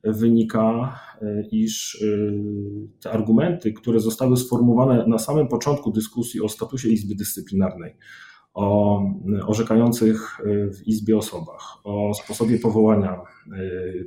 wynika, 0.04 1.00
e, 1.22 1.44
iż 1.52 2.02
e, 2.02 2.08
te 3.02 3.12
argumenty, 3.12 3.74
które 3.74 4.00
zostały 4.00 4.38
sformułowane 4.38 5.08
na 5.08 5.18
samym 5.18 5.48
początku 5.48 5.92
dyskusji 5.92 6.42
o 6.42 6.50
statusie 6.50 6.90
Izby 6.90 7.16
Dyscyplinarnej, 7.16 7.96
o 8.54 9.00
orzekających 9.48 10.40
e, 10.40 10.70
w 10.74 10.88
Izbie 10.88 11.18
osobach, 11.18 11.78
o 11.84 12.14
sposobie 12.14 12.60
powołania 12.60 13.22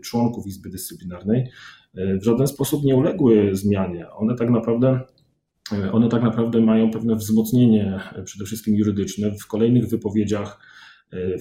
członków 0.05 0.47
Izby 0.47 0.71
Dyscyplinarnej, 0.71 1.51
w 1.95 2.25
żaden 2.25 2.47
sposób 2.47 2.85
nie 2.85 2.97
uległy 2.97 3.57
zmianie. 3.57 4.11
One 4.11 4.35
tak 4.35 4.51
naprawdę 4.51 5.01
one 5.93 6.09
tak 6.09 6.23
naprawdę 6.23 6.61
mają 6.61 6.91
pewne 6.91 7.17
wzmocnienie, 7.17 8.01
przede 8.25 8.45
wszystkim 8.45 8.77
jurydyczne, 8.77 9.31
w 9.31 9.47
kolejnych 9.47 9.89
wypowiedziach 9.89 10.61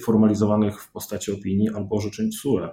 formalizowanych 0.02 0.82
w 0.82 0.92
postaci 0.92 1.32
opinii 1.32 1.68
albo 1.68 1.96
orzeczeń 1.96 2.30
TSUE. 2.30 2.68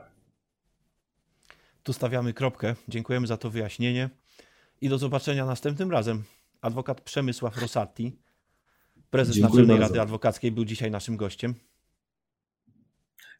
Tu 1.83 1.93
stawiamy 1.93 2.33
kropkę. 2.33 2.75
Dziękujemy 2.87 3.27
za 3.27 3.37
to 3.37 3.49
wyjaśnienie 3.49 4.09
i 4.81 4.89
do 4.89 4.97
zobaczenia 4.97 5.45
następnym 5.45 5.91
razem. 5.91 6.23
Adwokat 6.61 7.01
Przemysław 7.01 7.61
Rosati, 7.61 8.17
prezes 9.09 9.35
Dziękuję 9.35 9.61
Naczelnej 9.61 9.79
bardzo. 9.79 9.93
Rady 9.93 10.01
Adwokackiej, 10.01 10.51
był 10.51 10.65
dzisiaj 10.65 10.91
naszym 10.91 11.17
gościem. 11.17 11.53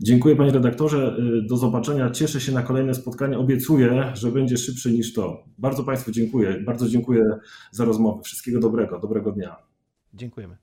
Dziękuję 0.02 0.36
panie 0.36 0.52
redaktorze. 0.52 1.18
Do 1.50 1.58
zobaczenia. 1.58 2.10
Cieszę 2.10 2.42
się 2.42 2.52
na 2.52 2.62
kolejne 2.62 2.94
spotkanie. 2.94 3.38
Obiecuję, 3.38 4.12
że 4.14 4.32
będzie 4.32 4.58
szybsze 4.58 4.92
niż 4.92 5.14
to. 5.14 5.46
Bardzo 5.58 5.84
państwu 5.84 6.12
dziękuję. 6.12 6.64
Bardzo 6.66 6.90
dziękuję 6.90 7.40
za 7.72 7.86
rozmowę. 7.86 8.24
Wszystkiego 8.24 8.60
dobrego. 8.60 9.00
Dobrego 9.00 9.32
dnia. 9.32 9.56
Dziękujemy. 10.14 10.58